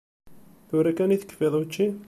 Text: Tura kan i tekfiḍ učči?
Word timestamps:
Tura 0.67 0.91
kan 0.97 1.13
i 1.15 1.17
tekfiḍ 1.21 1.53
učči? 1.61 1.85